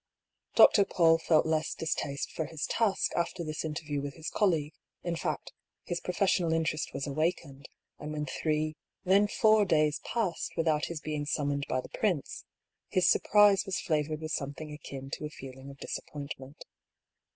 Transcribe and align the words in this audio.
Dr. 0.55 0.83
PauU 0.83 1.21
felt 1.21 1.45
less 1.45 1.75
distaste 1.75 2.31
for 2.31 2.47
his 2.47 2.65
task 2.65 3.11
after 3.15 3.43
this 3.43 3.63
interview 3.63 4.01
with 4.01 4.15
his 4.15 4.31
colleague: 4.31 4.73
in 5.03 5.15
fact, 5.15 5.53
his 5.83 5.99
professional 6.01 6.53
interest 6.53 6.91
was 6.91 7.05
awakened; 7.05 7.69
and 7.99 8.11
when 8.11 8.25
three, 8.25 8.75
then 9.03 9.27
four 9.27 9.63
days 9.63 9.99
passed 10.03 10.53
without 10.57 10.85
his 10.85 11.01
being 11.01 11.27
summoned 11.27 11.67
by 11.69 11.81
the 11.81 11.89
prince, 11.89 12.45
his 12.87 13.07
surprise 13.07 13.63
was 13.67 13.79
flavoured 13.79 14.21
with 14.21 14.31
something 14.31 14.73
akin 14.73 15.11
to 15.11 15.25
a 15.25 15.29
feeling 15.29 15.69
of 15.69 15.77
disappointment. 15.77 16.65